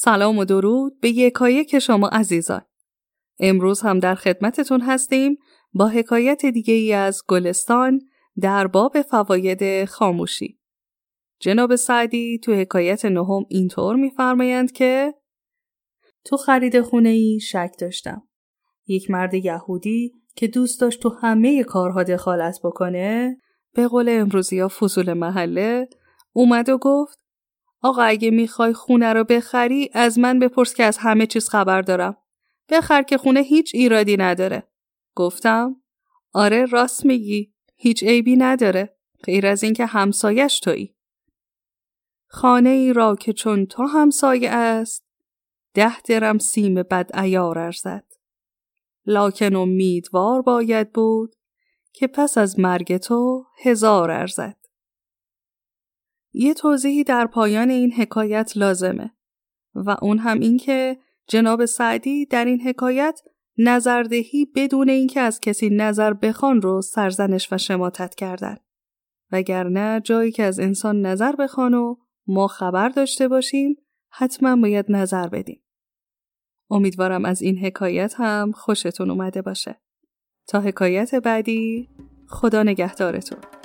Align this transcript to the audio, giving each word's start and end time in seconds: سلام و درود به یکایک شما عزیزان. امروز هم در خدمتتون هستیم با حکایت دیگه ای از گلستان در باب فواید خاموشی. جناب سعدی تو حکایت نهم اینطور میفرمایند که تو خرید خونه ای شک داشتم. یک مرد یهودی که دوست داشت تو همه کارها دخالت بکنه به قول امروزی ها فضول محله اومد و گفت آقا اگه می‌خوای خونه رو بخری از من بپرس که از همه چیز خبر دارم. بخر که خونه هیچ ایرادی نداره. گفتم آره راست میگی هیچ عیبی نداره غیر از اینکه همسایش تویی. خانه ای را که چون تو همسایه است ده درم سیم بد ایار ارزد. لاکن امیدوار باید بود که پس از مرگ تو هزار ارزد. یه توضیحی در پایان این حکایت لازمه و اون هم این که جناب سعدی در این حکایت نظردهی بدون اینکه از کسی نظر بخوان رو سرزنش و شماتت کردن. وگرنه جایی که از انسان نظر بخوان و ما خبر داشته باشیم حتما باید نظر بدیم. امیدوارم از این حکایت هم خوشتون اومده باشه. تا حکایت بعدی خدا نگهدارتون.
سلام 0.00 0.38
و 0.38 0.44
درود 0.44 1.00
به 1.00 1.08
یکایک 1.08 1.78
شما 1.78 2.08
عزیزان. 2.08 2.60
امروز 3.38 3.80
هم 3.80 3.98
در 3.98 4.14
خدمتتون 4.14 4.80
هستیم 4.80 5.36
با 5.72 5.88
حکایت 5.88 6.46
دیگه 6.46 6.74
ای 6.74 6.92
از 6.92 7.22
گلستان 7.28 8.00
در 8.40 8.66
باب 8.66 9.02
فواید 9.02 9.84
خاموشی. 9.84 10.58
جناب 11.40 11.76
سعدی 11.76 12.38
تو 12.38 12.54
حکایت 12.54 13.04
نهم 13.04 13.44
اینطور 13.48 13.96
میفرمایند 13.96 14.72
که 14.72 15.14
تو 16.24 16.36
خرید 16.36 16.80
خونه 16.80 17.08
ای 17.08 17.40
شک 17.40 17.70
داشتم. 17.80 18.28
یک 18.86 19.10
مرد 19.10 19.34
یهودی 19.34 20.12
که 20.36 20.46
دوست 20.46 20.80
داشت 20.80 21.00
تو 21.00 21.08
همه 21.08 21.64
کارها 21.64 22.02
دخالت 22.02 22.58
بکنه 22.64 23.36
به 23.74 23.88
قول 23.88 24.08
امروزی 24.08 24.58
ها 24.58 24.68
فضول 24.68 25.12
محله 25.12 25.88
اومد 26.32 26.68
و 26.68 26.78
گفت 26.78 27.27
آقا 27.82 28.02
اگه 28.02 28.30
می‌خوای 28.30 28.72
خونه 28.72 29.12
رو 29.12 29.24
بخری 29.24 29.90
از 29.92 30.18
من 30.18 30.38
بپرس 30.38 30.74
که 30.74 30.84
از 30.84 30.98
همه 30.98 31.26
چیز 31.26 31.48
خبر 31.48 31.82
دارم. 31.82 32.16
بخر 32.68 33.02
که 33.02 33.18
خونه 33.18 33.40
هیچ 33.40 33.70
ایرادی 33.74 34.16
نداره. 34.16 34.68
گفتم 35.14 35.76
آره 36.32 36.64
راست 36.64 37.04
میگی 37.04 37.52
هیچ 37.76 38.04
عیبی 38.04 38.36
نداره 38.36 38.96
غیر 39.24 39.46
از 39.46 39.62
اینکه 39.62 39.86
همسایش 39.86 40.60
تویی. 40.60 40.94
خانه 42.26 42.70
ای 42.70 42.92
را 42.92 43.16
که 43.16 43.32
چون 43.32 43.66
تو 43.66 43.82
همسایه 43.82 44.50
است 44.50 45.04
ده 45.74 46.00
درم 46.00 46.38
سیم 46.38 46.74
بد 46.74 47.10
ایار 47.14 47.58
ارزد. 47.58 48.04
لاکن 49.06 49.56
امیدوار 49.56 50.42
باید 50.42 50.92
بود 50.92 51.36
که 51.92 52.06
پس 52.06 52.38
از 52.38 52.60
مرگ 52.60 52.96
تو 52.96 53.44
هزار 53.62 54.10
ارزد. 54.10 54.56
یه 56.38 56.54
توضیحی 56.54 57.04
در 57.04 57.26
پایان 57.26 57.70
این 57.70 57.92
حکایت 57.92 58.52
لازمه 58.56 59.10
و 59.74 59.96
اون 60.02 60.18
هم 60.18 60.40
این 60.40 60.56
که 60.56 60.98
جناب 61.28 61.64
سعدی 61.64 62.26
در 62.26 62.44
این 62.44 62.60
حکایت 62.60 63.20
نظردهی 63.58 64.46
بدون 64.54 64.88
اینکه 64.88 65.20
از 65.20 65.40
کسی 65.40 65.70
نظر 65.70 66.12
بخوان 66.12 66.62
رو 66.62 66.82
سرزنش 66.82 67.52
و 67.52 67.58
شماتت 67.58 68.14
کردن. 68.14 68.56
وگرنه 69.32 70.00
جایی 70.04 70.32
که 70.32 70.42
از 70.42 70.60
انسان 70.60 71.06
نظر 71.06 71.36
بخوان 71.36 71.74
و 71.74 71.96
ما 72.26 72.46
خبر 72.46 72.88
داشته 72.88 73.28
باشیم 73.28 73.76
حتما 74.10 74.56
باید 74.56 74.86
نظر 74.88 75.28
بدیم. 75.28 75.62
امیدوارم 76.70 77.24
از 77.24 77.42
این 77.42 77.58
حکایت 77.58 78.14
هم 78.16 78.52
خوشتون 78.52 79.10
اومده 79.10 79.42
باشه. 79.42 79.80
تا 80.48 80.60
حکایت 80.60 81.14
بعدی 81.14 81.88
خدا 82.28 82.62
نگهدارتون. 82.62 83.57